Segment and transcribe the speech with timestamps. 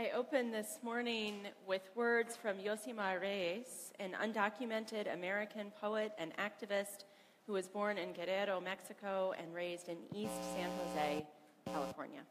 [0.00, 7.04] I open this morning with words from Yosimar Reyes, an undocumented American poet and activist
[7.46, 11.26] who was born in Guerrero, Mexico, and raised in East San Jose,
[11.66, 12.22] California.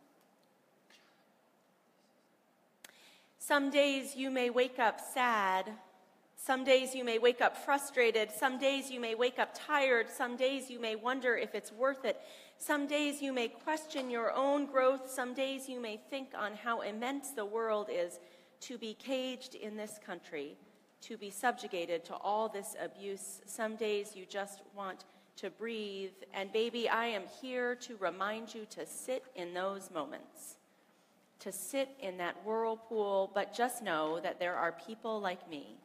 [3.37, 5.71] Some days you may wake up sad.
[6.41, 8.31] Some days you may wake up frustrated.
[8.31, 10.09] Some days you may wake up tired.
[10.09, 12.19] Some days you may wonder if it's worth it.
[12.57, 15.11] Some days you may question your own growth.
[15.11, 18.19] Some days you may think on how immense the world is
[18.61, 20.55] to be caged in this country,
[21.01, 23.41] to be subjugated to all this abuse.
[23.45, 25.03] Some days you just want
[25.35, 26.13] to breathe.
[26.33, 30.55] And baby, I am here to remind you to sit in those moments,
[31.39, 35.75] to sit in that whirlpool, but just know that there are people like me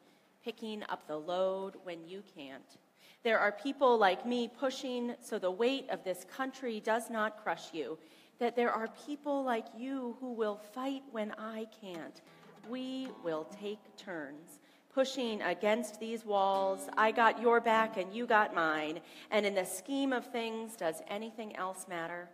[0.44, 2.76] picking up the load when you can't
[3.24, 7.72] there are people like me pushing so the weight of this country does not crush
[7.72, 7.98] you.
[8.38, 12.20] That there are people like you who will fight when I can't.
[12.68, 14.60] We will take turns
[14.92, 16.88] pushing against these walls.
[16.96, 19.00] I got your back and you got mine.
[19.32, 22.28] And in the scheme of things, does anything else matter?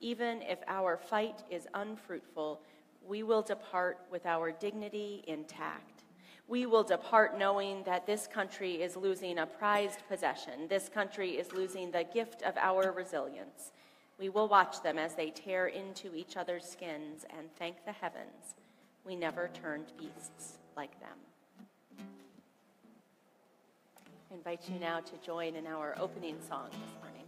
[0.00, 2.62] Even if our fight is unfruitful,
[3.06, 6.01] we will depart with our dignity intact
[6.48, 10.68] we will depart knowing that this country is losing a prized possession.
[10.68, 13.72] This country is losing the gift of our resilience.
[14.18, 18.54] We will watch them as they tear into each other's skins and thank the heavens
[19.04, 22.06] we never turned beasts like them.
[24.30, 27.21] I invite you now to join in our opening song this morning.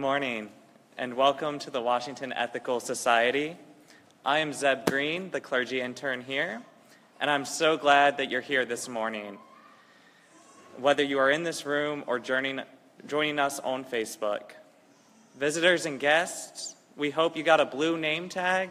[0.00, 0.48] Morning,
[0.96, 3.54] and welcome to the Washington Ethical Society.
[4.24, 6.62] I am Zeb Green, the clergy intern here,
[7.20, 9.36] and I'm so glad that you're here this morning.
[10.78, 12.62] Whether you are in this room or joining,
[13.06, 14.52] joining us on Facebook,
[15.38, 18.70] visitors and guests, we hope you got a blue name tag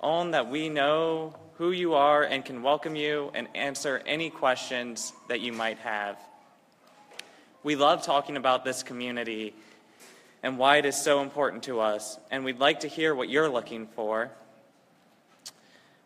[0.00, 5.12] on that we know who you are and can welcome you and answer any questions
[5.28, 6.18] that you might have.
[7.62, 9.52] We love talking about this community
[10.42, 12.18] and why it is so important to us.
[12.30, 14.30] And we'd like to hear what you're looking for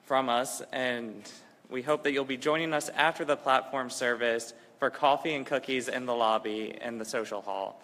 [0.04, 0.62] from us.
[0.72, 1.22] And
[1.70, 5.88] we hope that you'll be joining us after the platform service for coffee and cookies
[5.88, 7.82] in the lobby in the social hall.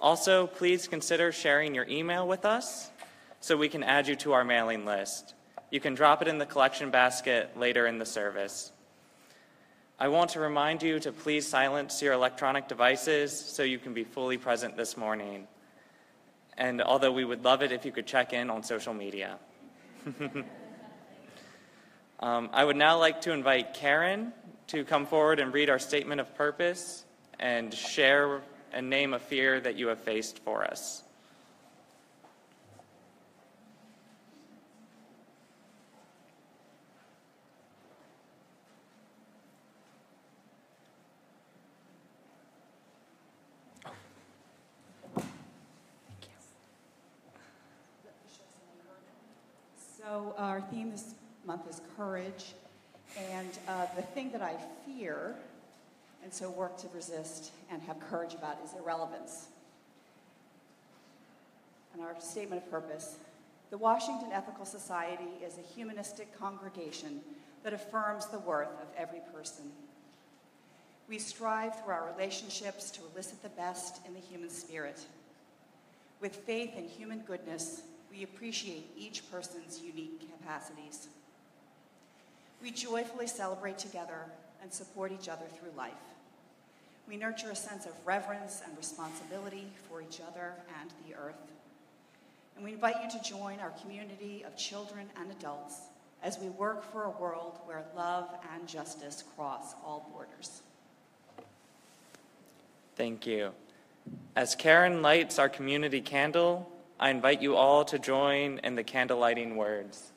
[0.00, 2.90] Also, please consider sharing your email with us
[3.40, 5.34] so we can add you to our mailing list.
[5.70, 8.72] You can drop it in the collection basket later in the service.
[9.98, 14.02] I want to remind you to please silence your electronic devices so you can be
[14.02, 15.46] fully present this morning.
[16.58, 19.38] And although we would love it if you could check in on social media.
[22.20, 24.32] um, I would now like to invite Karen
[24.68, 27.04] to come forward and read our statement of purpose
[27.38, 28.40] and share
[28.72, 31.01] and name a fear that you have faced for us.
[50.12, 51.14] So our theme this
[51.46, 52.52] month is courage,
[53.18, 55.34] and uh, the thing that I fear,
[56.22, 59.46] and so work to resist and have courage about, is irrelevance.
[61.94, 63.16] And our statement of purpose
[63.70, 67.22] the Washington Ethical Society is a humanistic congregation
[67.62, 69.72] that affirms the worth of every person.
[71.08, 75.06] We strive through our relationships to elicit the best in the human spirit.
[76.20, 77.80] With faith in human goodness,
[78.12, 81.08] we appreciate each person's unique capacities.
[82.62, 84.26] We joyfully celebrate together
[84.62, 85.92] and support each other through life.
[87.08, 91.34] We nurture a sense of reverence and responsibility for each other and the earth.
[92.54, 95.80] And we invite you to join our community of children and adults
[96.22, 100.62] as we work for a world where love and justice cross all borders.
[102.94, 103.50] Thank you.
[104.36, 106.71] As Karen lights our community candle,
[107.02, 110.12] I invite you all to join in the candlelighting words.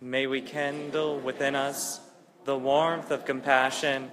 [0.00, 2.00] May we kindle within us
[2.44, 4.10] the warmth of compassion,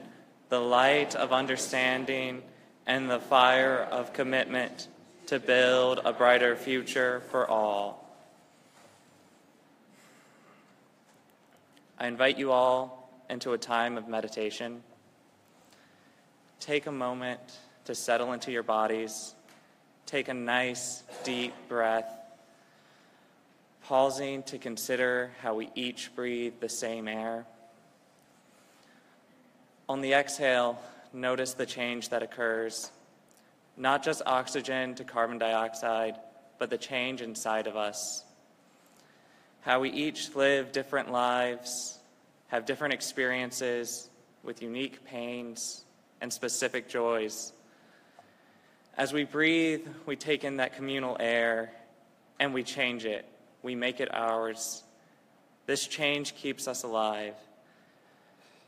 [0.50, 2.44] the light of understanding,
[2.86, 4.90] and the fire of commitment
[5.26, 8.16] to build a brighter future for all.
[11.98, 14.84] I invite you all into a time of meditation.
[16.60, 19.34] Take a moment to settle into your bodies
[20.06, 22.12] take a nice, deep breath,
[23.84, 27.46] pausing to consider how we each breathe the same air.
[29.88, 30.80] On the exhale,
[31.14, 32.92] notice the change that occurs.
[33.78, 36.16] Not just oxygen to carbon dioxide,
[36.58, 38.24] but the change inside of us.
[39.62, 42.00] How we each live different lives,
[42.48, 44.10] have different experiences
[44.44, 45.84] with unique pains
[46.22, 47.52] and specific joys.
[48.98, 51.72] As we breathe, we take in that communal air
[52.40, 53.26] and we change it.
[53.62, 54.84] We make it ours.
[55.66, 57.34] This change keeps us alive.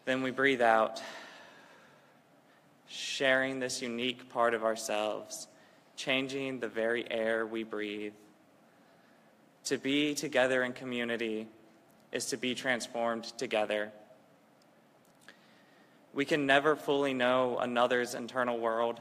[0.03, 1.01] Then we breathe out,
[2.89, 5.47] sharing this unique part of ourselves,
[5.95, 8.13] changing the very air we breathe.
[9.65, 11.47] To be together in community
[12.11, 13.91] is to be transformed together.
[16.13, 18.99] We can never fully know another's internal world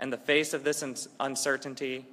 [0.00, 2.06] in the face of this uncertainty,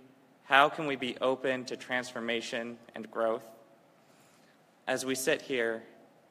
[0.45, 3.43] how can we be open to transformation and growth?
[4.87, 5.83] As we sit here,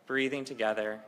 [0.07, 1.01] breathing together,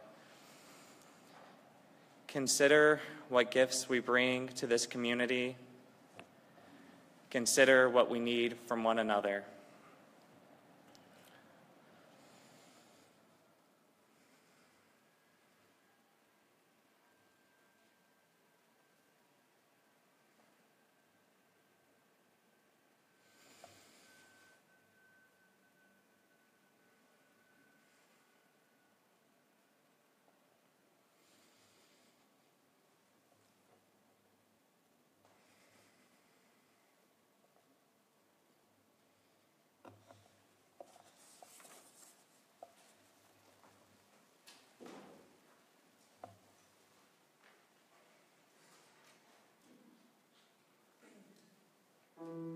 [2.28, 5.56] consider what gifts we bring to this community.
[7.30, 9.44] Consider what we need from one another.
[52.26, 52.55] Um,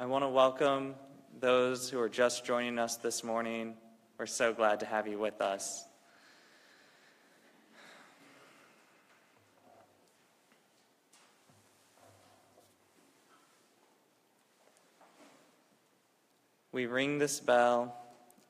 [0.00, 0.94] I want to welcome
[1.40, 3.74] those who are just joining us this morning.
[4.16, 5.84] We're so glad to have you with us.
[16.72, 17.94] We ring this bell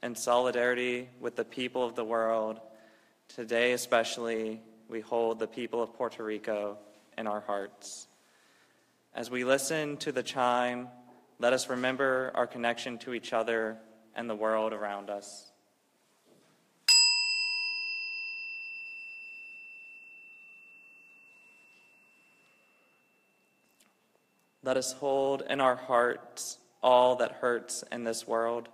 [0.05, 2.61] in solidarity with the people of the world.
[3.27, 6.79] Today, especially, we hold the people of Puerto Rico
[7.19, 8.07] in our hearts.
[9.13, 10.87] As we listen to the chime,
[11.41, 13.79] let us remember our connection to each other
[14.15, 15.51] and the world around us.
[24.63, 28.69] Let us hold in our hearts all that hurts in this world.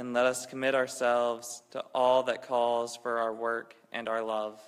[0.00, 4.58] And let us commit ourselves to all that calls for our work and our love.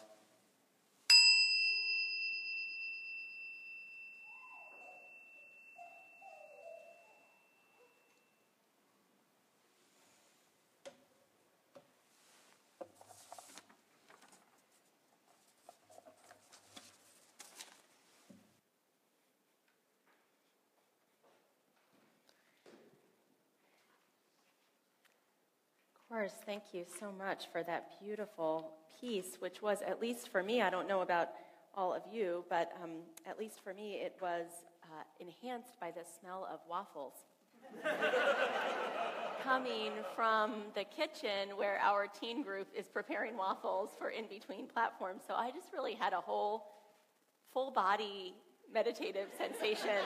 [26.12, 30.60] Course, thank you so much for that beautiful piece, which was, at least for me,
[30.60, 31.28] I don't know about
[31.74, 32.90] all of you, but um,
[33.26, 34.44] at least for me, it was
[34.84, 37.14] uh, enhanced by the smell of waffles.
[39.42, 45.22] Coming from the kitchen where our teen group is preparing waffles for in between platforms.
[45.26, 46.66] So I just really had a whole
[47.54, 48.34] full body
[48.70, 50.04] meditative sensation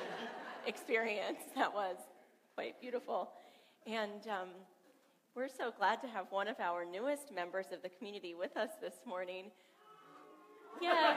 [0.68, 1.96] experience that was
[2.54, 3.30] quite beautiful.
[3.88, 4.50] And um,
[5.36, 8.70] we're so glad to have one of our newest members of the community with us
[8.80, 9.50] this morning.
[10.80, 11.14] Yes.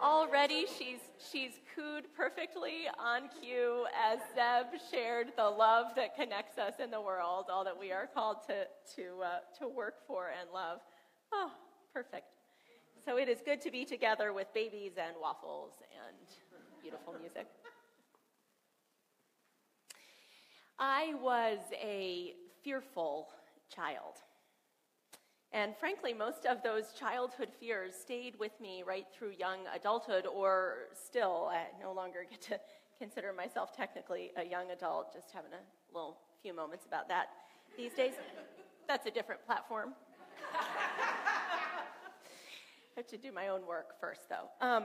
[0.00, 1.00] Already she's,
[1.32, 7.00] she's cooed perfectly on cue as Zeb shared the love that connects us in the
[7.00, 9.28] world, all that we are called to, to, uh,
[9.58, 10.78] to work for and love.
[11.32, 11.50] Oh,
[11.92, 12.26] perfect.
[13.04, 15.72] So it is good to be together with babies and waffles
[16.06, 16.16] and
[16.80, 17.46] beautiful music.
[20.80, 22.32] I was a
[22.64, 23.28] fearful
[23.68, 24.14] child.
[25.52, 30.88] And frankly, most of those childhood fears stayed with me right through young adulthood, or
[30.94, 32.58] still, I no longer get to
[32.98, 37.28] consider myself technically a young adult, just having a little few moments about that
[37.76, 38.14] these days.
[38.88, 39.92] That's a different platform.
[42.96, 44.66] I have to do my own work first, though.
[44.66, 44.84] Um,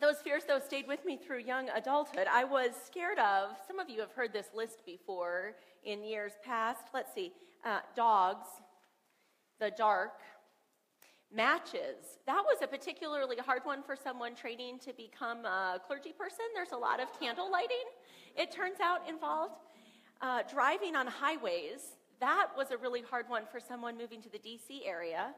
[0.00, 2.26] those fears, though, stayed with me through young adulthood.
[2.30, 6.88] I was scared of, some of you have heard this list before in years past.
[6.92, 7.32] Let's see
[7.64, 8.46] uh, dogs,
[9.58, 10.20] the dark,
[11.34, 12.18] matches.
[12.26, 16.44] That was a particularly hard one for someone training to become a clergy person.
[16.54, 17.84] There's a lot of candle lighting,
[18.36, 19.54] it turns out, involved.
[20.20, 24.38] Uh, driving on highways, that was a really hard one for someone moving to the
[24.38, 25.34] DC area.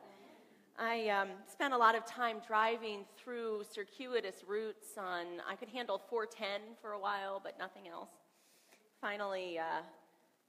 [0.80, 6.00] I um, spent a lot of time driving through circuitous routes on, I could handle
[6.08, 8.10] 410 for a while, but nothing else.
[9.00, 9.82] Finally, uh,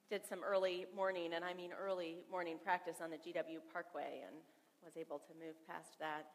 [0.07, 4.35] did some early morning, and I mean early morning practice on the GW Parkway and
[4.83, 6.27] was able to move past that.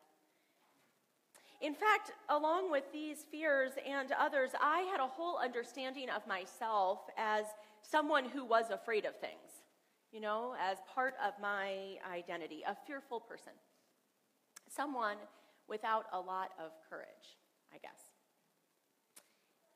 [1.60, 6.98] In fact, along with these fears and others, I had a whole understanding of myself
[7.16, 7.44] as
[7.82, 9.62] someone who was afraid of things,
[10.10, 13.52] you know, as part of my identity, a fearful person
[14.74, 15.16] someone
[15.68, 17.38] without a lot of courage,
[17.72, 18.00] I guess.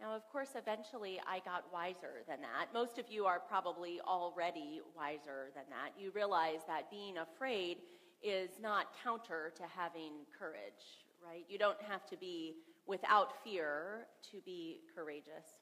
[0.00, 2.72] Now, of course, eventually I got wiser than that.
[2.72, 6.00] Most of you are probably already wiser than that.
[6.00, 7.78] You realize that being afraid
[8.22, 11.44] is not counter to having courage, right?
[11.48, 12.54] You don't have to be
[12.86, 15.57] without fear to be courageous.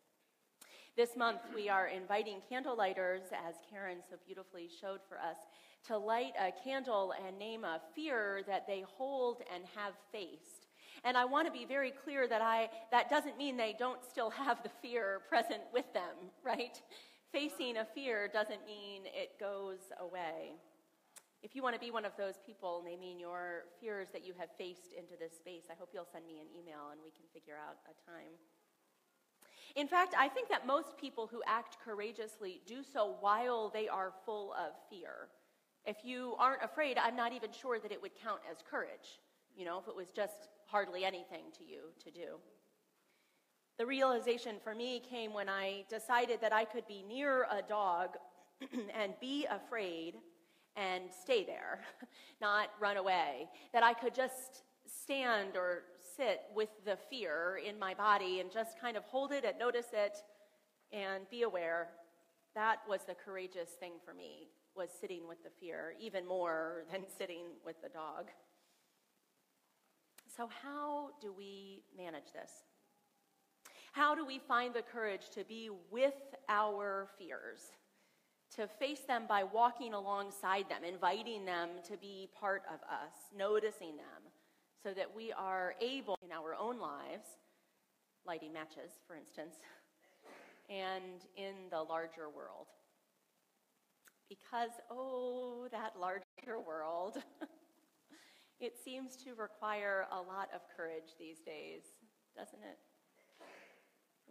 [0.97, 5.37] This month, we are inviting candlelighters, as Karen so beautifully showed for us,
[5.89, 10.69] to light a candle and name a fear that they hold and have faced.
[11.05, 14.31] And I want to be very clear that I that doesn't mean they don't still
[14.31, 16.81] have the fear present with them, right?
[17.31, 20.55] Facing a fear doesn't mean it goes away.
[21.43, 24.49] If you want to be one of those people naming your fears that you have
[24.57, 27.61] faced into this space, I hope you'll send me an email and we can figure
[27.61, 28.33] out a time.
[29.75, 34.13] In fact, I think that most people who act courageously do so while they are
[34.25, 35.29] full of fear.
[35.85, 39.21] If you aren't afraid, I'm not even sure that it would count as courage,
[39.57, 42.39] you know, if it was just hardly anything to you to do.
[43.79, 48.17] The realization for me came when I decided that I could be near a dog
[48.99, 50.15] and be afraid
[50.77, 51.81] and stay there,
[52.41, 53.49] not run away.
[53.73, 55.83] That I could just stand or
[56.17, 59.89] sit with the fear in my body and just kind of hold it and notice
[59.93, 60.17] it
[60.93, 61.89] and be aware.
[62.55, 67.03] That was the courageous thing for me, was sitting with the fear, even more than
[67.19, 68.31] sitting with the dog.
[70.37, 72.51] So, how do we manage this?
[73.93, 76.13] How do we find the courage to be with
[76.51, 77.61] our fears,
[78.57, 83.97] to face them by walking alongside them, inviting them to be part of us, noticing
[83.97, 84.26] them,
[84.87, 87.27] so that we are able in our own lives,
[88.25, 89.57] lighting matches, for instance,
[90.71, 92.69] and in the larger world?
[94.29, 97.19] Because, oh, that larger world.
[98.61, 101.83] it seems to require a lot of courage these days,
[102.37, 102.79] doesn't it?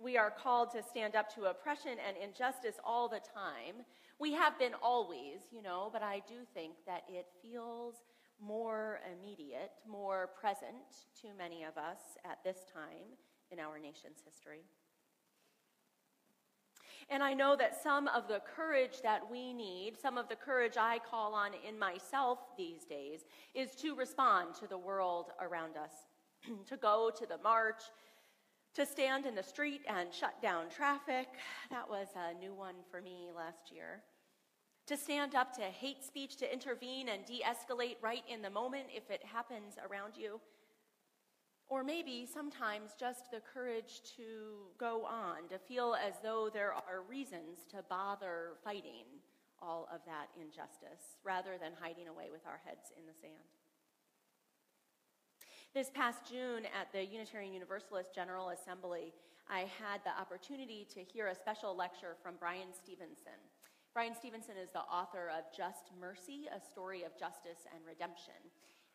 [0.01, 3.83] We are called to stand up to oppression and injustice all the time.
[4.19, 7.95] We have been always, you know, but I do think that it feels
[8.41, 13.17] more immediate, more present to many of us at this time
[13.52, 14.62] in our nation's history.
[17.10, 20.76] And I know that some of the courage that we need, some of the courage
[20.78, 25.93] I call on in myself these days, is to respond to the world around us,
[26.67, 27.84] to go to the march,
[28.74, 31.28] to stand in the street and shut down traffic.
[31.69, 34.02] That was a new one for me last year.
[34.88, 38.86] To stand up to hate speech, to intervene and de escalate right in the moment
[38.95, 40.39] if it happens around you.
[41.67, 47.02] Or maybe sometimes just the courage to go on, to feel as though there are
[47.10, 49.06] reasons to bother fighting
[49.60, 53.34] all of that injustice rather than hiding away with our heads in the sand.
[55.74, 59.13] This past June at the Unitarian Universalist General Assembly,
[59.50, 63.41] I had the opportunity to hear a special lecture from Bryan Stevenson.
[63.95, 68.36] Bryan Stevenson is the author of Just Mercy, a story of justice and redemption.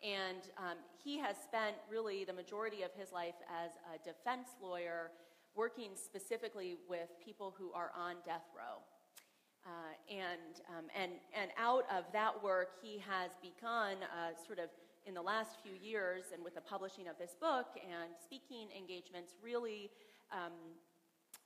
[0.04, 5.10] And um, he has spent really the majority of his life as a defense lawyer,
[5.56, 8.84] working specifically with people who are on death row.
[9.64, 14.68] Uh, and, um, and, and out of that work, he has begun a sort of
[15.06, 19.32] in the last few years, and with the publishing of this book and speaking engagements,
[19.42, 19.88] really
[20.28, 20.52] um,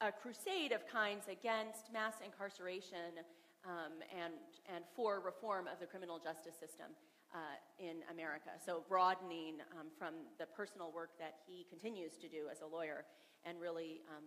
[0.00, 3.22] a crusade of kinds against mass incarceration
[3.64, 4.34] um, and,
[4.68, 6.92] and for reform of the criminal justice system
[7.34, 8.50] uh, in America.
[8.64, 13.04] So, broadening um, from the personal work that he continues to do as a lawyer
[13.44, 14.24] and really um,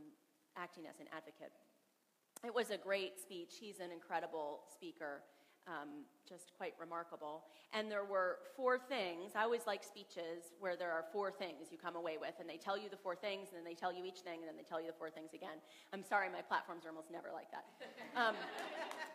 [0.58, 1.54] acting as an advocate.
[2.45, 3.58] It was a great speech.
[3.60, 5.23] He's an incredible speaker
[5.68, 7.44] um, just quite remarkable.
[7.74, 9.32] And there were four things.
[9.36, 12.58] I always like speeches where there are four things you come away with, and they
[12.58, 14.64] tell you the four things, and then they tell you each thing, and then they
[14.64, 15.60] tell you the four things again.
[15.94, 17.66] I'm sorry, my platforms are almost never like that.
[18.18, 18.34] Um,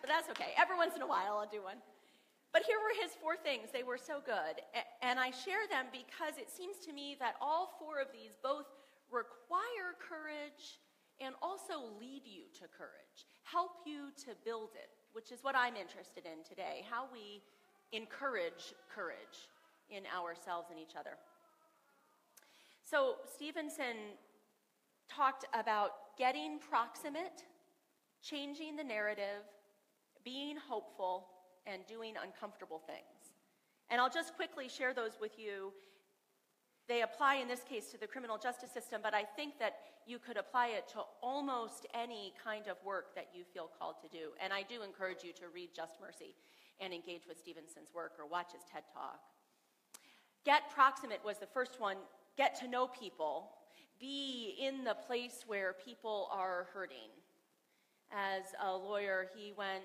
[0.00, 0.54] but that's okay.
[0.56, 1.78] Every once in a while, I'll do one.
[2.52, 3.70] But here were his four things.
[3.72, 4.62] They were so good.
[5.02, 8.66] And I share them because it seems to me that all four of these both
[9.10, 10.78] require courage
[11.18, 15.76] and also lead you to courage, help you to build it, which is what I'm
[15.76, 17.42] interested in today how we
[17.92, 19.48] encourage courage
[19.90, 21.16] in ourselves and each other.
[22.84, 24.16] So, Stevenson
[25.08, 27.44] talked about getting proximate,
[28.22, 29.44] changing the narrative,
[30.24, 31.26] being hopeful,
[31.66, 33.34] and doing uncomfortable things.
[33.90, 35.72] And I'll just quickly share those with you
[36.88, 40.18] they apply in this case to the criminal justice system, but I think that you
[40.18, 44.30] could apply it to almost any kind of work that you feel called to do.
[44.42, 46.34] And I do encourage you to read Just Mercy
[46.80, 49.20] and engage with Stevenson's work or watch his TED Talk.
[50.44, 51.96] Get proximate was the first one.
[52.36, 53.50] Get to know people.
[54.00, 57.10] Be in the place where people are hurting.
[58.10, 59.84] As a lawyer, he went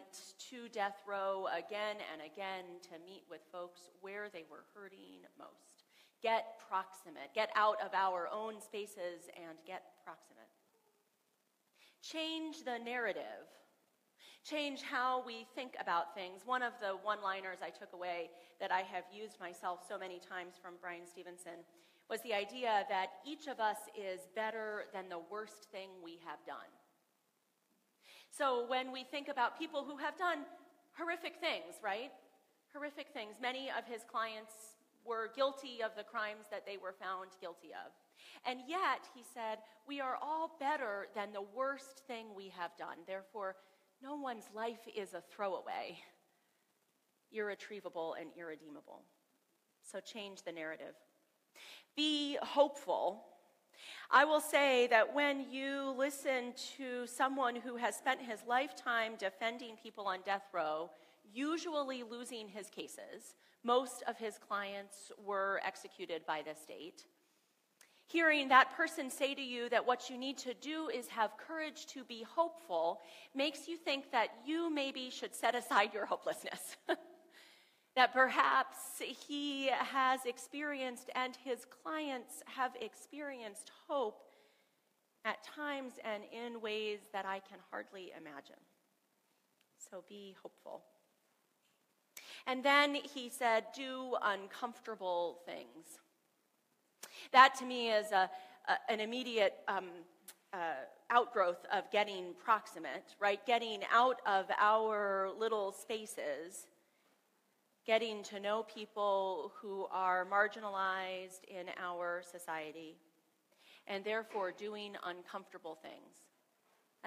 [0.50, 5.77] to death row again and again to meet with folks where they were hurting most.
[6.22, 7.34] Get proximate.
[7.36, 10.50] Get out of our own spaces and get proximate.
[12.02, 13.46] Change the narrative.
[14.44, 16.44] Change how we think about things.
[16.46, 18.30] One of the one liners I took away
[18.62, 21.66] that I have used myself so many times from Bryan Stevenson
[22.10, 26.40] was the idea that each of us is better than the worst thing we have
[26.46, 26.72] done.
[28.32, 30.46] So when we think about people who have done
[30.98, 32.12] horrific things, right?
[32.74, 33.36] Horrific things.
[33.42, 34.77] Many of his clients
[35.08, 37.92] were guilty of the crimes that they were found guilty of.
[38.46, 42.98] And yet, he said, we are all better than the worst thing we have done.
[43.08, 43.56] Therefore,
[44.02, 45.98] no one's life is a throwaway,
[47.32, 49.02] irretrievable, and irredeemable.
[49.82, 50.94] So change the narrative.
[51.96, 53.24] Be hopeful.
[54.12, 59.76] I will say that when you listen to someone who has spent his lifetime defending
[59.82, 60.90] people on death row,
[61.34, 63.36] usually losing his cases.
[63.68, 67.04] Most of his clients were executed by the state.
[68.06, 71.86] Hearing that person say to you that what you need to do is have courage
[71.88, 73.02] to be hopeful
[73.36, 76.78] makes you think that you maybe should set aside your hopelessness.
[77.98, 84.30] that perhaps he has experienced and his clients have experienced hope
[85.26, 88.64] at times and in ways that I can hardly imagine.
[89.92, 90.84] So be hopeful.
[92.48, 96.00] And then he said, do uncomfortable things.
[97.34, 98.30] That to me is a,
[98.70, 99.90] a an immediate um,
[100.54, 100.58] uh,
[101.10, 103.46] outgrowth of getting proximate, right?
[103.46, 106.68] Getting out of our little spaces,
[107.86, 112.96] getting to know people who are marginalized in our society,
[113.88, 116.27] and therefore doing uncomfortable things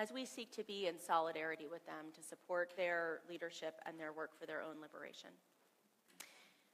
[0.00, 4.14] as we seek to be in solidarity with them to support their leadership and their
[4.14, 5.28] work for their own liberation.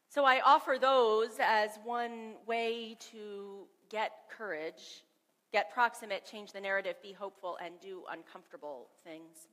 [0.08, 5.02] So I offer those as one way to get courage,
[5.52, 9.48] get proximate, change the narrative, be hopeful, and do uncomfortable things.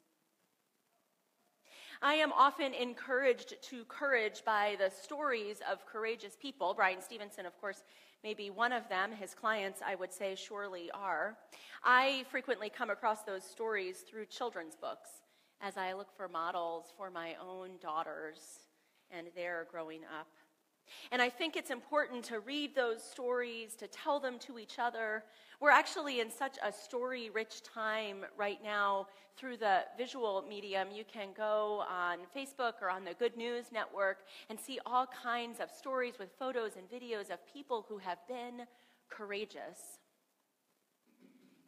[2.03, 6.75] I am often encouraged to courage by the stories of courageous people.
[6.75, 7.81] Bryan Stevenson, of course,
[8.23, 9.11] may be one of them.
[9.11, 11.37] His clients, I would say, surely are.
[11.83, 15.09] I frequently come across those stories through children's books
[15.59, 18.59] as I look for models for my own daughters
[19.11, 20.27] and their growing up.
[21.11, 25.23] And I think it's important to read those stories, to tell them to each other.
[25.59, 30.89] We're actually in such a story rich time right now through the visual medium.
[30.93, 34.19] You can go on Facebook or on the Good News Network
[34.49, 38.65] and see all kinds of stories with photos and videos of people who have been
[39.09, 39.99] courageous.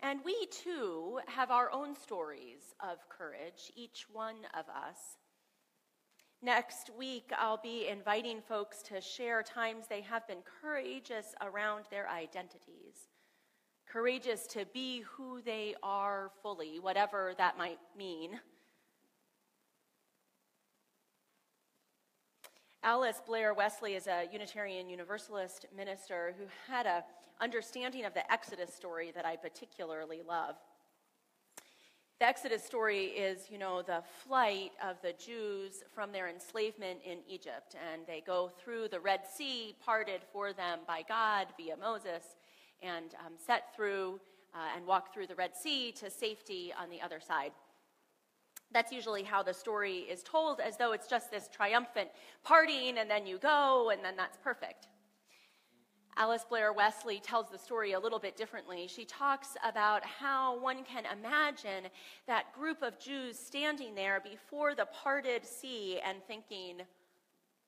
[0.01, 5.17] And we too have our own stories of courage, each one of us.
[6.41, 12.07] Next week, I'll be inviting folks to share times they have been courageous around their
[12.09, 13.09] identities,
[13.87, 18.39] courageous to be who they are fully, whatever that might mean.
[22.83, 27.03] Alice Blair Wesley is a Unitarian Universalist minister who had a
[27.41, 30.55] understanding of the Exodus story that I particularly love.
[32.19, 37.17] The Exodus story is, you know, the flight of the Jews from their enslavement in
[37.28, 37.75] Egypt.
[37.91, 42.38] And they go through the Red Sea, parted for them by God via Moses,
[42.82, 44.21] and um, set through
[44.54, 47.51] uh, and walk through the Red Sea to safety on the other side.
[48.71, 52.10] That's usually how the story is told, as though it's just this triumphant
[52.47, 54.88] partying, and then you go, and then that's perfect.
[56.17, 58.88] Alice Blair Wesley tells the story a little bit differently.
[58.88, 61.89] She talks about how one can imagine
[62.25, 66.78] that group of Jews standing there before the parted sea and thinking,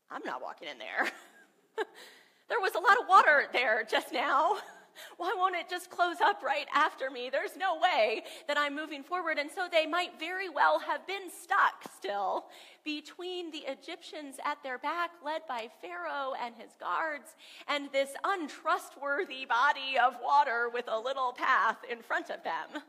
[0.10, 1.12] I'm not walking in there.
[2.48, 4.58] there was a lot of water there just now.
[5.18, 7.30] Why won't it just close up right after me?
[7.30, 9.38] There's no way that I'm moving forward.
[9.38, 12.46] And so they might very well have been stuck still
[12.84, 17.36] between the Egyptians at their back, led by Pharaoh and his guards,
[17.68, 22.82] and this untrustworthy body of water with a little path in front of them.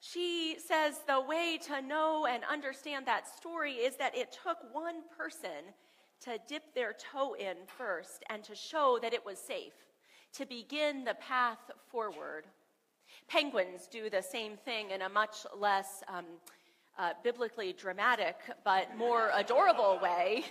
[0.00, 4.96] She says the way to know and understand that story is that it took one
[5.16, 5.72] person
[6.20, 9.72] to dip their toe in first and to show that it was safe
[10.34, 11.58] to begin the path
[11.90, 12.44] forward.
[13.28, 16.24] Penguins do the same thing in a much less um,
[16.98, 20.44] uh, biblically dramatic but more adorable way.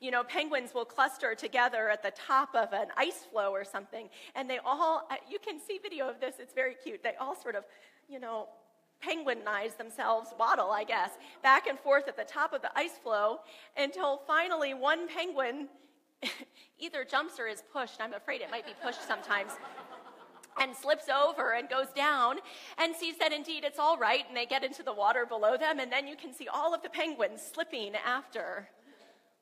[0.00, 4.08] You know, penguins will cluster together at the top of an ice floe or something,
[4.34, 7.02] and they all, uh, you can see video of this, it's very cute.
[7.02, 7.64] They all sort of,
[8.08, 8.48] you know,
[9.00, 11.10] penguinize themselves, waddle, I guess,
[11.42, 13.40] back and forth at the top of the ice floe
[13.76, 15.68] until finally one penguin
[16.78, 18.00] either jumps or is pushed.
[18.00, 19.52] I'm afraid it might be pushed sometimes.
[20.60, 22.36] and slips over and goes down
[22.78, 25.78] and sees that indeed it's all right, and they get into the water below them,
[25.78, 28.68] and then you can see all of the penguins slipping after.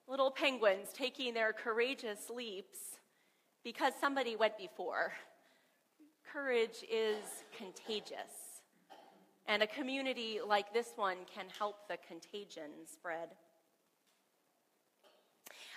[0.06, 2.78] Little penguins taking their courageous leaps
[3.64, 5.12] because somebody went before.
[6.32, 7.24] Courage is
[7.56, 8.62] contagious,
[9.46, 13.30] and a community like this one can help the contagion spread.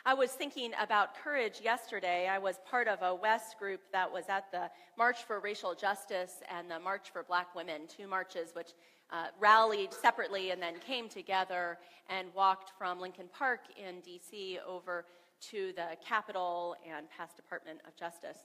[0.06, 2.28] I was thinking about courage yesterday.
[2.28, 6.42] I was part of a WES group that was at the March for Racial Justice
[6.54, 8.72] and the March for Black Women, two marches which
[9.12, 11.78] uh, rallied separately and then came together
[12.10, 15.06] and walked from Lincoln Park in DC over
[15.52, 18.40] to the Capitol and past Department of Justice.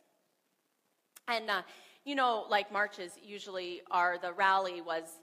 [1.27, 1.63] And, uh,
[2.05, 5.19] you know, like marches usually are, the rally was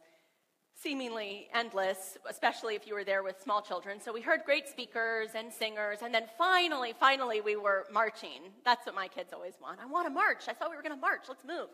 [0.82, 4.00] seemingly endless, especially if you were there with small children.
[4.00, 8.52] So we heard great speakers and singers, and then finally, finally, we were marching.
[8.64, 9.80] That's what my kids always want.
[9.82, 10.44] I want to march.
[10.48, 11.24] I thought we were going to march.
[11.28, 11.70] Let's move.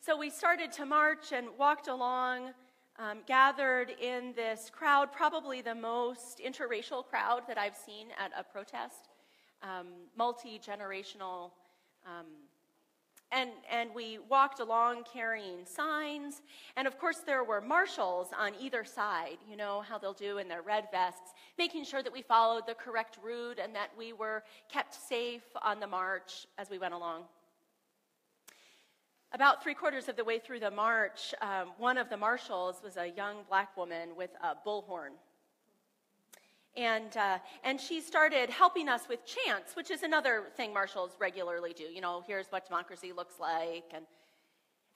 [0.00, 2.52] So we started to march and walked along,
[2.98, 8.42] um, gathered in this crowd, probably the most interracial crowd that I've seen at a
[8.42, 9.08] protest,
[9.62, 11.50] um, multi generational.
[12.06, 12.26] Um,
[13.32, 16.42] and, and we walked along carrying signs.
[16.76, 20.48] And of course, there were marshals on either side, you know, how they'll do in
[20.48, 24.42] their red vests, making sure that we followed the correct route and that we were
[24.68, 27.22] kept safe on the march as we went along.
[29.32, 32.96] About three quarters of the way through the march, um, one of the marshals was
[32.96, 35.12] a young black woman with a bullhorn
[36.76, 41.72] and, uh, and she started helping us with chants, which is another thing marshals regularly
[41.72, 41.84] do.
[41.84, 43.84] You know, here's what democracy looks like.
[43.92, 44.04] And,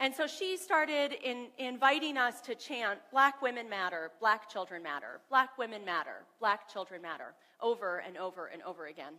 [0.01, 5.21] and so she started in, inviting us to chant, Black women matter, Black children matter,
[5.29, 9.15] Black women matter, Black children matter, over and over and over again.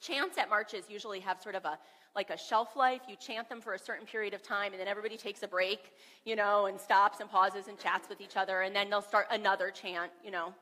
[0.00, 1.78] Chants at marches usually have sort of a
[2.14, 3.00] like a shelf life.
[3.08, 5.92] You chant them for a certain period of time, and then everybody takes a break,
[6.24, 9.26] you know, and stops and pauses and chats with each other, and then they'll start
[9.30, 10.54] another chant, you know.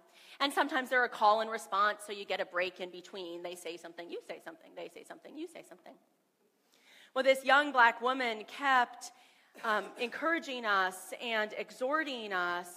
[0.42, 3.42] And sometimes they're a call and response, so you get a break in between.
[3.44, 5.94] They say something, you say something, they say something, you say something.
[7.14, 9.12] Well, this young black woman kept
[9.64, 12.68] um, encouraging us and exhorting us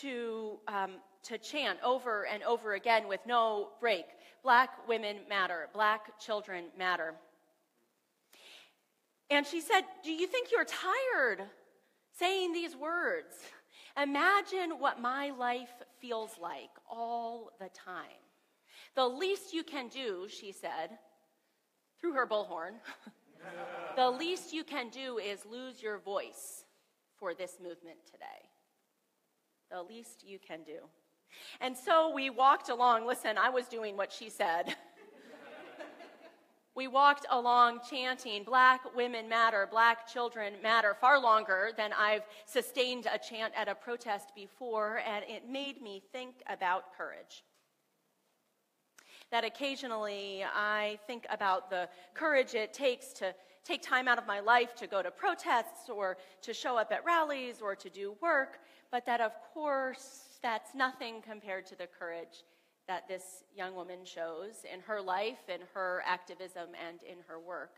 [0.00, 0.92] to, um,
[1.24, 4.06] to chant over and over again with no break
[4.44, 7.14] Black women matter, black children matter.
[9.30, 11.42] And she said, Do you think you're tired
[12.18, 13.34] saying these words?
[14.00, 15.72] Imagine what my life
[16.04, 18.20] feels like all the time.
[18.94, 20.98] The least you can do, she said,
[21.98, 22.74] through her bullhorn,
[23.96, 26.64] the least you can do is lose your voice
[27.18, 28.50] for this movement today.
[29.70, 30.80] The least you can do.
[31.62, 33.06] And so we walked along.
[33.06, 34.76] Listen, I was doing what she said.
[36.76, 43.06] we walked along chanting, Black women matter, Black children matter, far longer than I've sustained
[43.12, 47.44] a chant at a protest before, and it made me think about courage.
[49.30, 53.34] That occasionally I think about the courage it takes to
[53.64, 57.04] take time out of my life to go to protests or to show up at
[57.04, 58.58] rallies or to do work,
[58.90, 62.44] but that of course that's nothing compared to the courage
[62.86, 67.76] that this young woman shows in her life, in her activism, and in her work.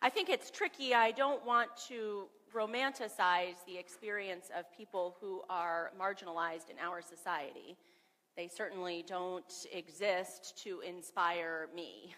[0.00, 0.94] I think it's tricky.
[0.94, 7.76] I don't want to romanticize the experience of people who are marginalized in our society.
[8.36, 12.14] They certainly don't exist to inspire me.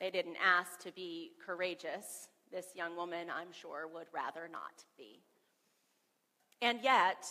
[0.00, 2.28] They didn't ask to be courageous.
[2.50, 5.20] This young woman, I'm sure, would rather not be.
[6.62, 7.26] And yet,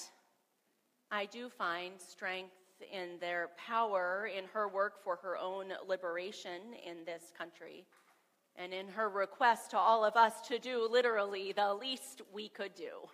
[1.11, 7.05] I do find strength in their power in her work for her own liberation in
[7.05, 7.85] this country
[8.55, 12.73] and in her request to all of us to do literally the least we could
[12.75, 13.09] do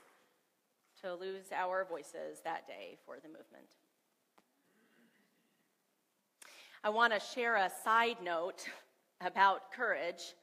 [1.01, 3.65] to lose our voices that day for the movement.
[6.83, 8.67] I want to share a side note
[9.21, 10.35] about courage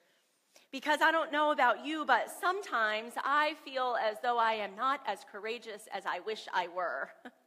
[0.70, 5.00] because I don't know about you, but sometimes I feel as though I am not
[5.06, 7.08] as courageous as I wish I were.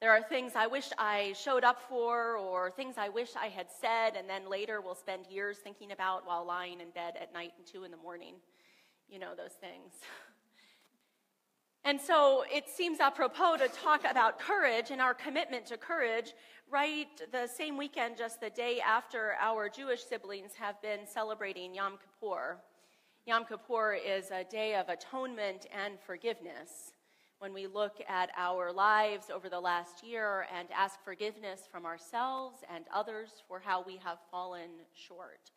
[0.00, 3.68] There are things I wish I showed up for, or things I wish I had
[3.80, 7.52] said, and then later we'll spend years thinking about while lying in bed at night
[7.56, 8.34] and two in the morning.
[9.08, 9.92] You know those things.
[11.86, 16.32] And so it seems apropos to talk about courage and our commitment to courage
[16.70, 21.98] right the same weekend, just the day after our Jewish siblings have been celebrating Yom
[21.98, 22.56] Kippur.
[23.26, 26.93] Yom Kippur is a day of atonement and forgiveness
[27.44, 32.60] when we look at our lives over the last year and ask forgiveness from ourselves
[32.74, 35.50] and others for how we have fallen short.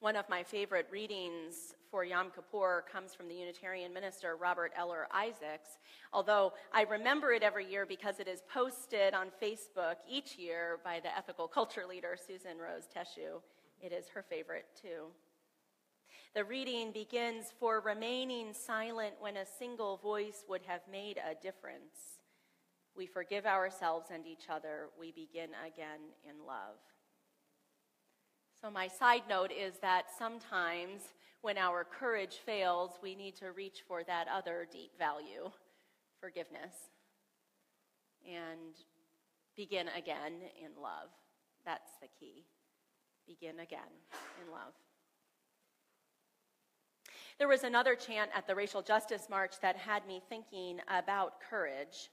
[0.00, 5.08] One of my favorite readings for Yom Kippur comes from the Unitarian minister Robert Eller
[5.14, 5.78] Isaacs,
[6.12, 11.00] although I remember it every year because it is posted on Facebook each year by
[11.00, 13.40] the ethical culture leader Susan Rose Teshue.
[13.80, 15.06] It is her favorite too.
[16.34, 22.20] The reading begins For remaining silent when a single voice would have made a difference.
[22.94, 24.88] We forgive ourselves and each other.
[24.98, 26.76] We begin again in love.
[28.60, 31.02] So, my side note is that sometimes
[31.40, 35.50] when our courage fails, we need to reach for that other deep value
[36.20, 36.74] forgiveness
[38.26, 38.74] and
[39.56, 41.10] begin again in love.
[41.64, 42.44] That's the key.
[43.26, 43.94] Begin again
[44.44, 44.74] in love.
[47.38, 52.10] There was another chant at the Racial Justice March that had me thinking about courage.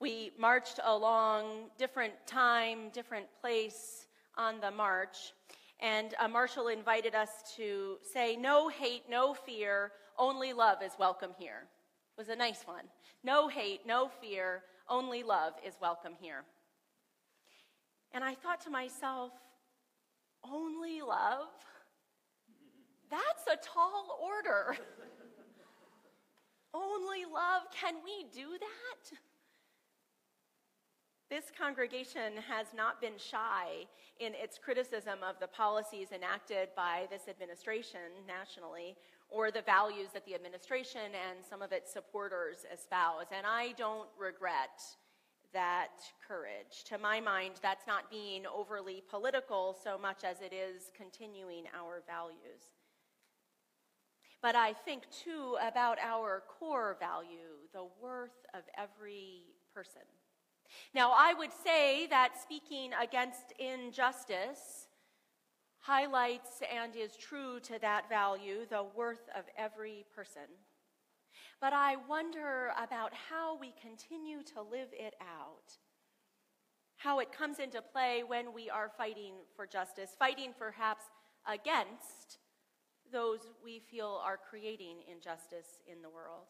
[0.00, 5.34] We marched along different time, different place on the march,
[5.78, 7.28] and a marshal invited us
[7.58, 11.68] to say, No hate, no fear, only love is welcome here.
[12.18, 12.86] It was a nice one.
[13.22, 16.42] No hate, no fear, only love is welcome here.
[18.10, 19.30] And I thought to myself,
[20.42, 21.46] only love?
[23.10, 24.76] That's a tall order.
[26.74, 29.18] only love, can we do that?
[31.30, 33.86] This congregation has not been shy
[34.18, 38.96] in its criticism of the policies enacted by this administration nationally
[39.28, 43.26] or the values that the administration and some of its supporters espouse.
[43.30, 44.82] And I don't regret
[45.52, 46.82] that courage.
[46.86, 52.02] To my mind, that's not being overly political so much as it is continuing our
[52.08, 52.79] values.
[54.42, 60.02] But I think too about our core value, the worth of every person.
[60.94, 64.88] Now, I would say that speaking against injustice
[65.78, 70.42] highlights and is true to that value, the worth of every person.
[71.60, 75.76] But I wonder about how we continue to live it out,
[76.96, 81.04] how it comes into play when we are fighting for justice, fighting perhaps
[81.46, 82.38] against
[83.12, 86.46] those we feel are creating injustice in the world.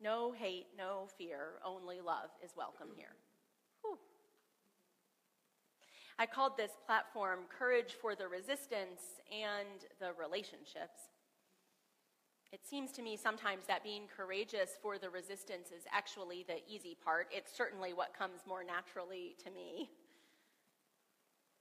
[0.00, 3.16] No hate, no fear, only love is welcome here.
[3.82, 3.98] Whew.
[6.18, 9.00] I called this platform Courage for the Resistance
[9.32, 11.08] and the Relationships.
[12.52, 16.96] It seems to me sometimes that being courageous for the resistance is actually the easy
[17.04, 17.26] part.
[17.32, 19.90] It's certainly what comes more naturally to me.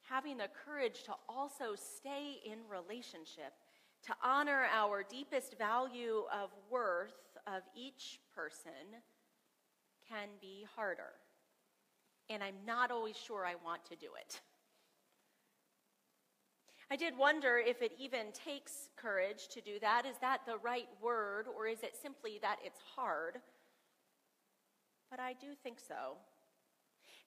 [0.10, 3.54] Having the courage to also stay in relationship
[4.06, 9.02] to honor our deepest value of worth of each person
[10.08, 11.14] can be harder.
[12.30, 14.42] And I'm not always sure I want to do it.
[16.92, 20.06] I did wonder if it even takes courage to do that.
[20.06, 23.38] Is that the right word, or is it simply that it's hard?
[25.10, 26.18] But I do think so.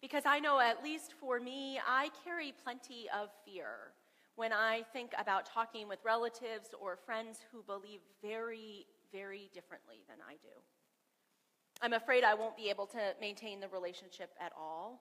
[0.00, 3.92] Because I know, at least for me, I carry plenty of fear
[4.36, 10.18] when I think about talking with relatives or friends who believe very, very differently than
[10.28, 10.52] I do.
[11.82, 15.00] I'm afraid I won't be able to maintain the relationship at all,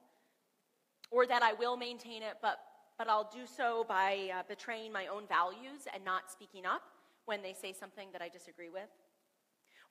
[1.11, 2.59] or that I will maintain it, but,
[2.97, 6.83] but I'll do so by uh, betraying my own values and not speaking up
[7.25, 8.89] when they say something that I disagree with,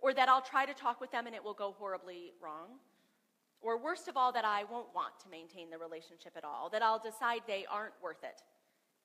[0.01, 2.79] or that I'll try to talk with them and it will go horribly wrong.
[3.65, 6.83] Or worst of all, that I won't want to maintain the relationship at all, that
[6.83, 8.43] I'll decide they aren't worth it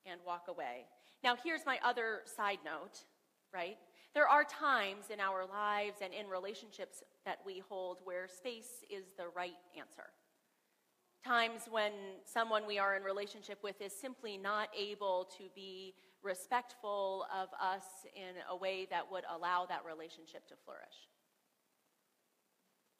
[0.05, 0.85] and walk away.
[1.23, 3.05] Now, here's my other side note,
[3.53, 3.77] right?
[4.13, 9.05] There are times in our lives and in relationships that we hold where space is
[9.17, 10.09] the right answer.
[11.25, 11.91] Times when
[12.25, 15.93] someone we are in relationship with is simply not able to be
[16.23, 17.83] respectful of us
[18.15, 21.07] in a way that would allow that relationship to flourish.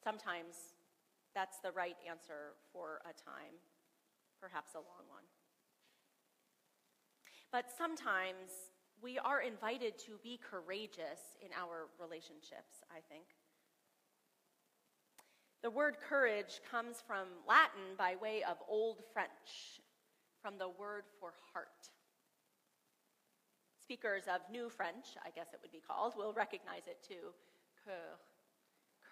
[0.04, 0.56] Sometimes
[1.36, 3.56] that's the right answer for a time,
[4.42, 5.24] perhaps a long one.
[7.52, 8.52] But sometimes
[9.02, 13.26] we are invited to be courageous in our relationships, I think.
[15.62, 19.82] The word courage comes from Latin by way of Old French,
[20.42, 21.90] from the word for heart.
[23.82, 27.34] Speakers of New French, I guess it would be called, will recognize it too.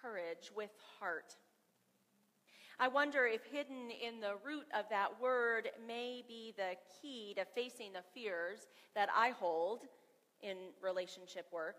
[0.01, 1.35] Courage with heart.
[2.79, 7.43] I wonder if hidden in the root of that word may be the key to
[7.43, 9.85] facing the fears that I hold
[10.41, 11.77] in relationship work.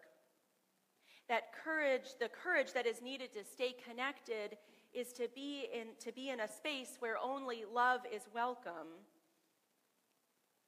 [1.28, 4.56] That courage, the courage that is needed to stay connected,
[4.92, 8.88] is to be in, to be in a space where only love is welcome.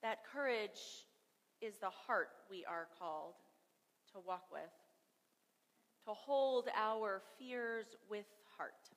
[0.01, 1.07] That courage
[1.61, 3.35] is the heart we are called
[4.13, 4.63] to walk with,
[6.05, 8.27] to hold our fears with
[8.57, 8.91] heart.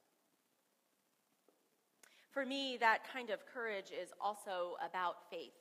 [2.34, 5.54] For me, that kind of courage is also about faith.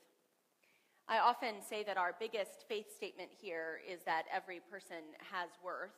[1.06, 5.92] I often say that our biggest faith statement here is that every person has worth,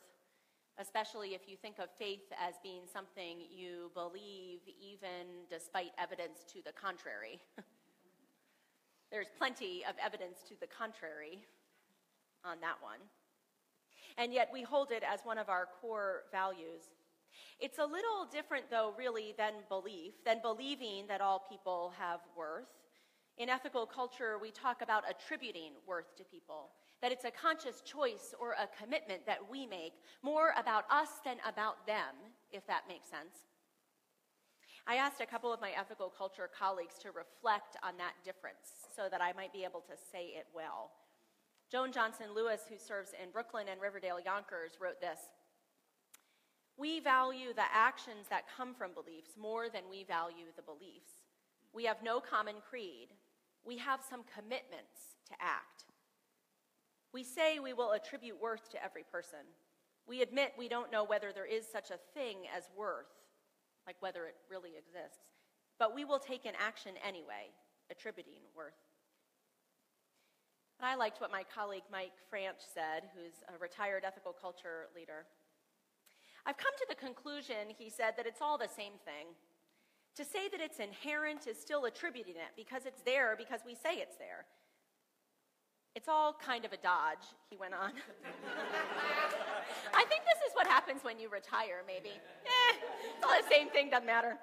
[0.77, 6.59] especially if you think of faith as being something you believe even despite evidence to
[6.65, 7.39] the contrary.
[9.11, 11.45] There's plenty of evidence to the contrary
[12.43, 12.99] on that one.
[14.17, 16.83] And yet we hold it as one of our core values.
[17.59, 22.67] It's a little different, though, really, than belief, than believing that all people have worth.
[23.37, 26.71] In ethical culture, we talk about attributing worth to people,
[27.01, 31.37] that it's a conscious choice or a commitment that we make, more about us than
[31.45, 32.15] about them,
[32.51, 33.47] if that makes sense.
[34.87, 39.09] I asked a couple of my ethical culture colleagues to reflect on that difference so
[39.09, 40.91] that I might be able to say it well.
[41.71, 45.19] Jone Johnson Lewis, who serves in Brooklyn and Riverdale Yonkers, wrote this
[46.77, 51.23] We value the actions that come from beliefs more than we value the beliefs.
[51.73, 53.09] We have no common creed.
[53.63, 55.85] We have some commitments to act.
[57.13, 59.39] We say we will attribute worth to every person.
[60.07, 63.11] We admit we don't know whether there is such a thing as worth,
[63.87, 65.23] like whether it really exists.
[65.79, 67.51] But we will take an action anyway,
[67.89, 68.73] attributing worth.
[70.79, 75.25] And I liked what my colleague Mike Franch said, who's a retired ethical culture leader.
[76.45, 79.27] I've come to the conclusion, he said, that it's all the same thing.
[80.15, 83.95] To say that it's inherent is still attributing it because it's there because we say
[83.95, 84.45] it's there.
[85.95, 87.91] It's all kind of a dodge, he went on.
[89.93, 92.09] I think this is what happens when you retire, maybe.
[92.09, 92.75] Eh,
[93.15, 94.37] it's all the same thing, doesn't matter.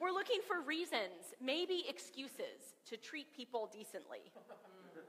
[0.00, 4.32] We're looking for reasons, maybe excuses, to treat people decently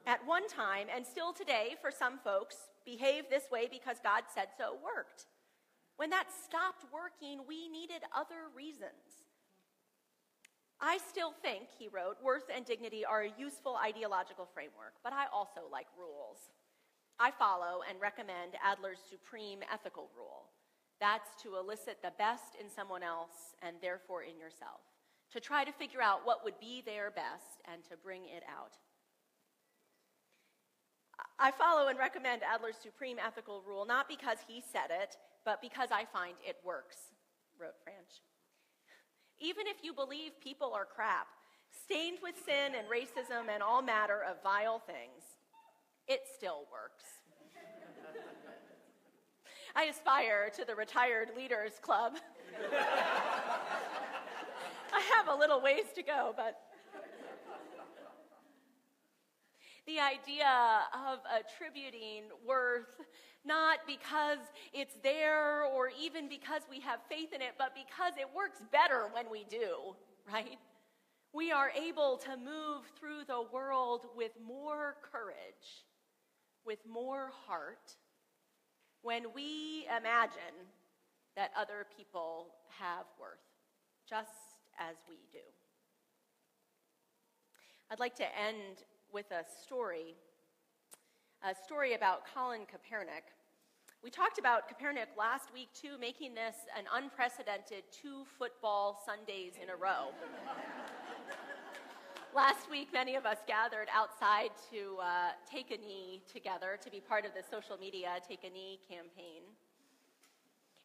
[0.05, 4.47] at one time, and still today, for some folks, behave this way because God said
[4.57, 5.25] so worked.
[6.03, 9.23] When that stopped working, we needed other reasons.
[10.81, 15.27] I still think, he wrote, worth and dignity are a useful ideological framework, but I
[15.31, 16.51] also like rules.
[17.21, 20.51] I follow and recommend Adler's supreme ethical rule.
[20.99, 24.83] That's to elicit the best in someone else and therefore in yourself,
[25.31, 28.75] to try to figure out what would be their best and to bring it out.
[31.39, 35.15] I follow and recommend Adler's supreme ethical rule not because he said it,
[35.45, 36.95] but because I find it works,
[37.59, 38.21] wrote Franch.
[39.39, 41.27] Even if you believe people are crap,
[41.83, 45.23] stained with sin and racism and all matter of vile things,
[46.07, 47.03] it still works.
[49.75, 52.13] I aspire to the Retired Leaders Club.
[54.93, 56.61] I have a little ways to go, but
[59.85, 63.01] the idea of attributing worth
[63.45, 64.39] not because
[64.73, 69.09] it's there or even because we have faith in it, but because it works better
[69.11, 69.95] when we do,
[70.31, 70.57] right?
[71.33, 75.83] We are able to move through the world with more courage,
[76.65, 77.97] with more heart,
[79.01, 80.55] when we imagine
[81.35, 82.47] that other people
[82.79, 83.39] have worth,
[84.07, 84.31] just
[84.79, 85.39] as we do.
[87.91, 90.15] I'd like to end with a story,
[91.47, 93.29] a story about Colin Kaepernick.
[94.03, 99.69] We talked about Kaepernick last week, too, making this an unprecedented two football Sundays in
[99.69, 100.09] a row.
[102.35, 106.99] last week, many of us gathered outside to uh, take a knee together to be
[106.99, 109.43] part of the social media Take a Knee campaign.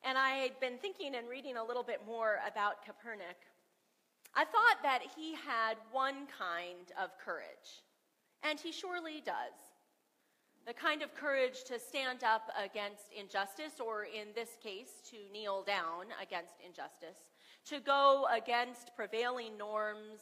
[0.05, 3.41] And I had been thinking and reading a little bit more about Kaepernick.
[4.35, 7.83] I thought that he had one kind of courage.
[8.43, 9.55] And he surely does.
[10.67, 15.63] The kind of courage to stand up against injustice, or in this case, to kneel
[15.63, 17.33] down against injustice,
[17.67, 20.21] to go against prevailing norms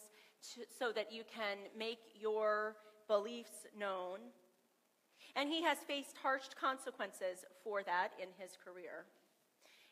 [0.55, 2.77] to, so that you can make your
[3.09, 4.19] beliefs known.
[5.35, 9.05] And he has faced harsh consequences for that in his career.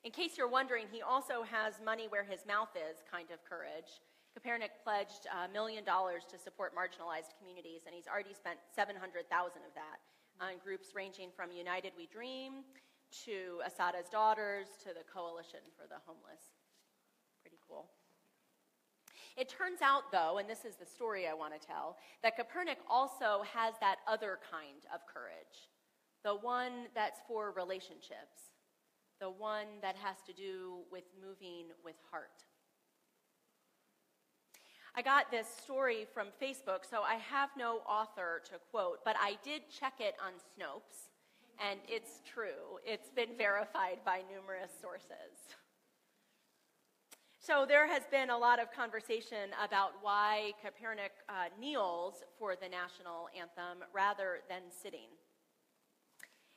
[0.05, 4.01] In case you're wondering, he also has money where his mouth is kind of courage.
[4.35, 9.75] Kaepernick pledged a million dollars to support marginalized communities, and he's already spent 700,000 of
[9.79, 10.03] that
[10.43, 12.67] on groups ranging from United We Dream
[13.25, 16.59] to Assata's Daughters to the Coalition for the Homeless.
[17.43, 17.87] Pretty cool.
[19.37, 22.83] It turns out, though, and this is the story I want to tell, that Kaepernick
[22.91, 25.71] also has that other kind of courage
[26.25, 28.57] the one that's for relationships,
[29.21, 32.47] the one that has to do with moving with heart.
[34.97, 39.37] I got this story from Facebook, so I have no author to quote, but I
[39.43, 41.11] did check it on Snopes,
[41.59, 42.79] and it's true.
[42.87, 45.57] It's been verified by numerous sources.
[47.41, 52.69] So there has been a lot of conversation about why Kaepernick uh, kneels for the
[52.69, 55.11] national anthem rather than sitting.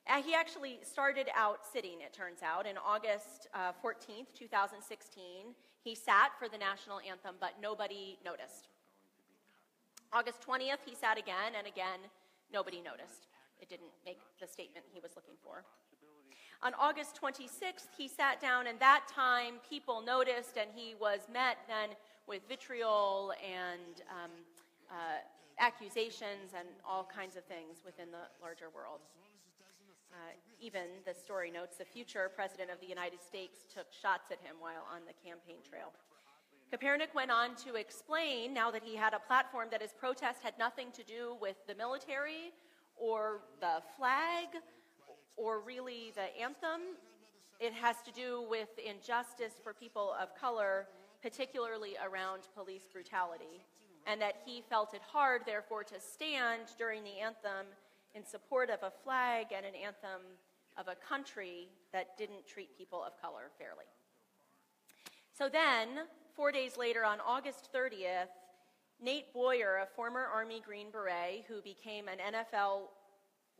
[0.07, 2.67] Uh, he actually started out sitting, it turns out.
[2.67, 5.55] In August uh, 14th, 2016,
[5.87, 8.67] he sat for the national anthem, but nobody noticed.
[10.11, 12.03] August 20th, he sat again, and again,
[12.51, 13.27] nobody noticed.
[13.61, 15.63] It didn't make the statement he was looking for.
[16.61, 21.57] On August 26th, he sat down, and that time people noticed, and he was met
[21.69, 21.95] then
[22.27, 24.31] with vitriol and um,
[24.91, 25.23] uh,
[25.57, 28.99] accusations and all kinds of things within the larger world.
[30.17, 34.39] Uh, even the story notes the future president of the United States took shots at
[34.39, 35.93] him while on the campaign trail.
[36.73, 40.57] Kaepernick went on to explain now that he had a platform that his protest had
[40.57, 42.51] nothing to do with the military
[42.97, 44.47] or the flag
[45.35, 46.97] or really the anthem.
[47.59, 50.87] It has to do with injustice for people of color,
[51.21, 53.63] particularly around police brutality,
[54.07, 57.67] and that he felt it hard, therefore, to stand during the anthem
[58.15, 60.21] in support of a flag and an anthem
[60.77, 63.85] of a country that didn't treat people of color fairly.
[65.37, 68.33] So then, four days later, on August 30th,
[69.01, 72.89] Nate Boyer, a former Army Green Beret who became an NFL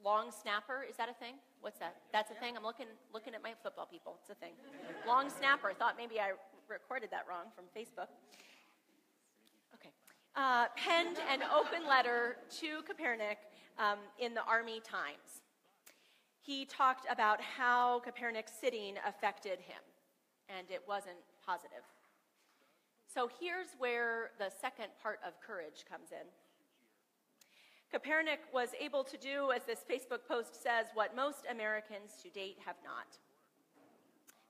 [0.03, 1.35] long snapper, is that a thing?
[1.61, 1.95] What's that?
[2.11, 2.55] That's a thing?
[2.55, 4.17] I'm looking, looking at my football people.
[4.21, 4.53] It's a thing.
[5.07, 5.73] Long snapper.
[5.73, 6.31] Thought maybe I
[6.69, 8.09] recorded that wrong from Facebook.
[9.73, 9.89] Okay.
[10.35, 13.37] Uh, penned an open letter to Kaepernick
[13.80, 15.41] um, in the Army Times.
[16.41, 19.84] He talked about how Kaepernick's sitting affected him,
[20.49, 21.84] and it wasn't positive.
[23.13, 26.28] So here's where the second part of courage comes in.
[27.91, 32.57] Kaepernick was able to do, as this Facebook post says, what most Americans to date
[32.65, 33.17] have not.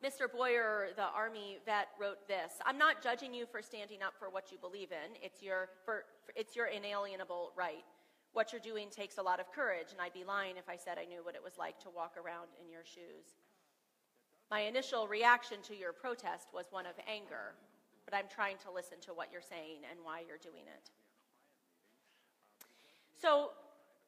[0.04, 0.32] Mr.
[0.32, 4.52] Boyer, the Army vet, wrote this I'm not judging you for standing up for what
[4.52, 5.16] you believe in.
[5.22, 6.06] It's your, for,
[6.36, 7.84] it's your inalienable right.
[8.38, 11.00] What you're doing takes a lot of courage, and I'd be lying if I said
[11.02, 13.34] I knew what it was like to walk around in your shoes.
[14.52, 17.56] My initial reaction to your protest was one of anger,
[18.06, 20.92] but I'm trying to listen to what you're saying and why you're doing it.
[23.20, 23.54] So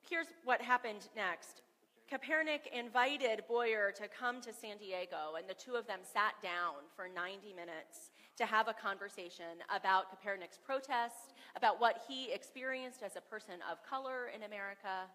[0.08, 1.64] here's what happened next.
[2.06, 6.86] Kaepernick invited Boyer to come to San Diego, and the two of them sat down
[6.96, 13.18] for 90 minutes to have a conversation about Kaepernick's protest, about what he experienced as
[13.18, 15.12] a person of color in America,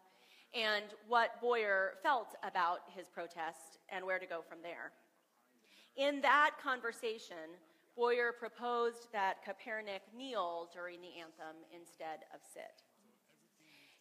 [0.55, 4.93] and what Boyer felt about his protest and where to go from there.
[5.97, 7.57] In that conversation,
[7.97, 12.83] Boyer proposed that Kaepernick kneel during the anthem instead of sit.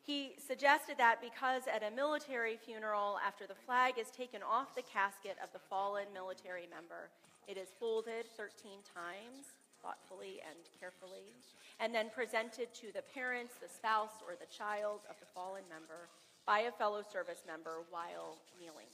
[0.01, 4.81] He suggested that because at a military funeral, after the flag is taken off the
[4.81, 7.09] casket of the fallen military member,
[7.47, 11.35] it is folded 13 times, thoughtfully and carefully,
[11.79, 16.07] and then presented to the parents, the spouse, or the child of the fallen member
[16.45, 18.91] by a fellow service member while kneeling.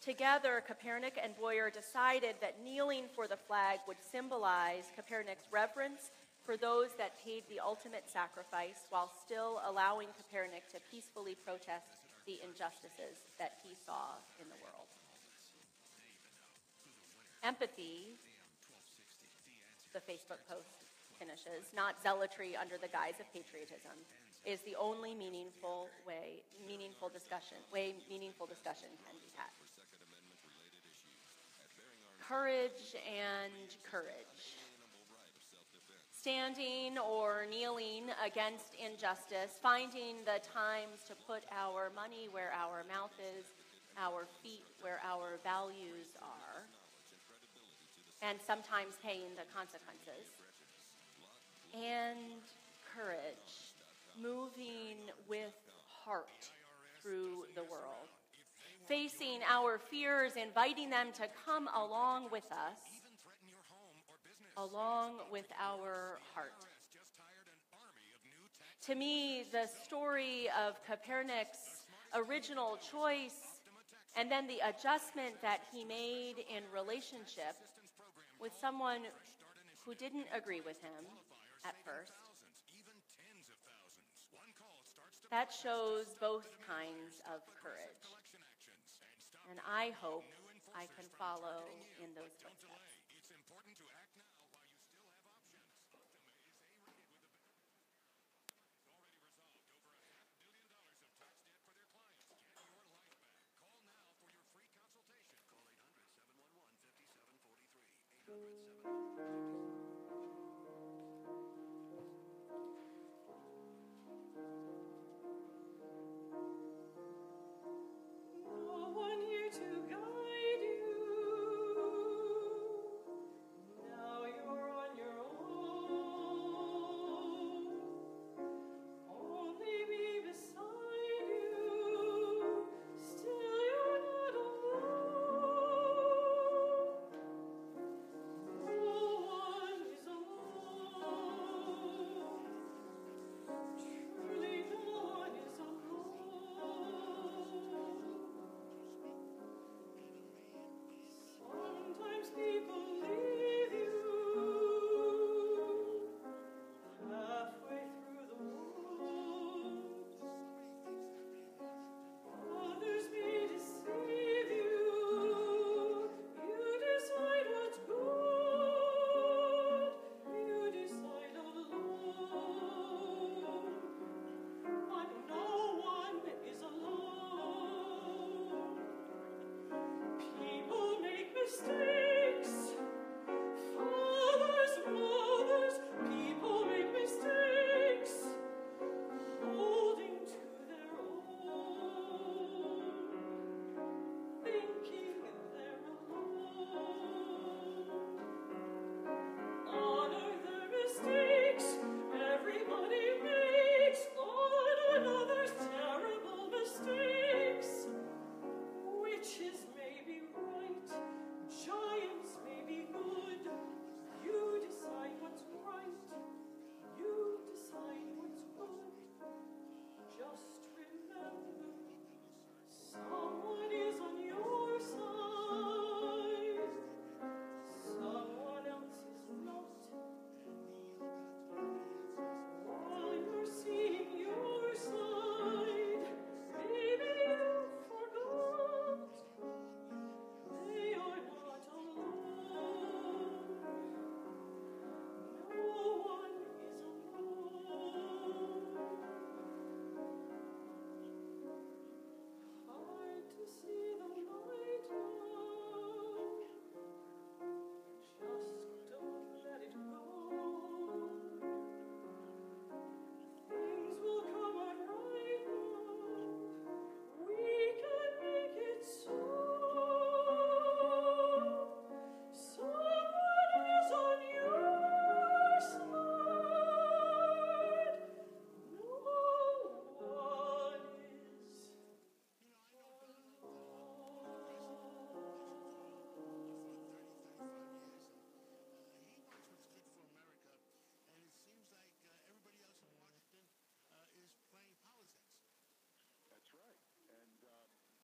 [0.00, 6.10] Together, Kaepernick and Boyer decided that kneeling for the flag would symbolize Kaepernick's reverence
[6.42, 12.40] for those that paid the ultimate sacrifice while still allowing Kaepernick to peacefully protest the
[12.42, 14.88] injustices that he saw in the world.
[17.42, 18.18] Empathy,
[19.92, 20.86] the Facebook post
[21.18, 23.96] finishes, not zealotry under the guise of patriotism,
[24.44, 29.52] is the only meaningful way, meaningful discussion, way meaningful discussion can be had.
[32.20, 34.60] Courage and courage
[36.20, 43.16] standing or kneeling against injustice, finding the times to put our money where our mouth
[43.34, 43.44] is,
[43.96, 46.68] our feet where our values are,
[48.22, 50.26] and sometimes paying the consequences.
[51.74, 52.42] And
[52.96, 53.74] courage,
[54.20, 54.96] moving
[55.28, 55.54] with
[56.04, 56.50] heart
[57.02, 58.10] through the world,
[58.88, 63.00] facing our fears, inviting them to come along with us
[64.56, 66.52] along with our heart.
[68.86, 73.60] To me, the story of Kaepernick's original choice
[74.16, 77.56] and then the adjustment that he made in relationship
[78.40, 79.02] with someone
[79.84, 81.04] who didn't agree with him
[81.64, 82.12] at first.
[85.30, 88.06] That shows both kinds of courage.
[89.50, 90.24] And I hope
[90.74, 91.68] I can follow
[92.02, 92.79] in those footsteps.